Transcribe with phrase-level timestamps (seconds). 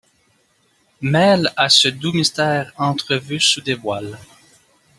[1.01, 4.17] Mêle à ce doux mystère entrevu sous des voiles